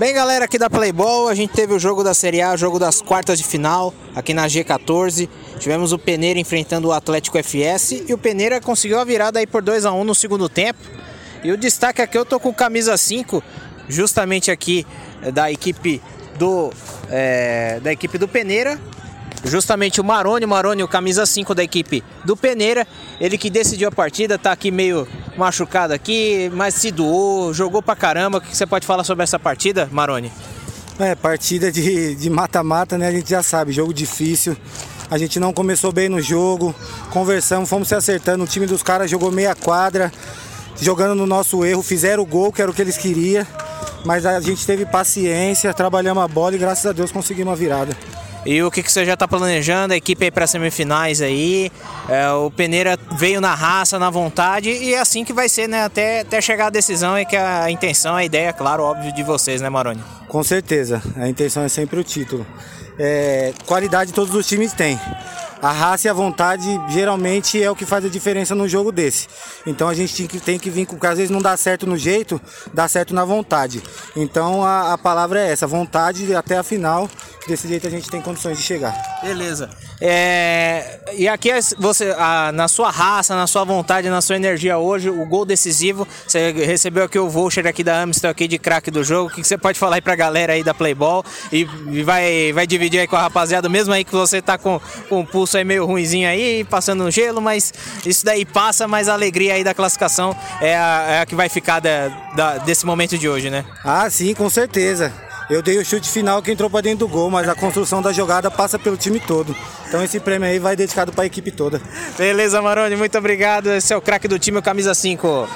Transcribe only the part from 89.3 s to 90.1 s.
que, que você pode falar aí